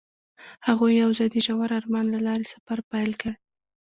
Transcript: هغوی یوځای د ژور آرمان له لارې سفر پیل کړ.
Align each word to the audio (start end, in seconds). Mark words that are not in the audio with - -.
هغوی 0.67 0.99
یوځای 1.03 1.27
د 1.31 1.35
ژور 1.45 1.69
آرمان 1.79 2.05
له 2.13 2.19
لارې 2.27 2.45
سفر 2.53 2.77
پیل 2.91 3.11
کړ. 3.21 3.33